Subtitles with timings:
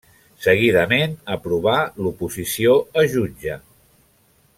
[0.43, 3.59] Seguidament aprovà l'oposició a jutge.